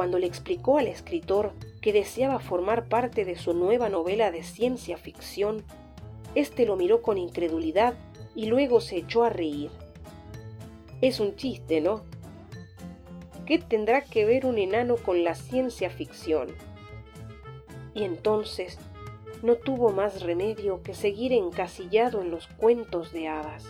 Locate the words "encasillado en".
21.34-22.30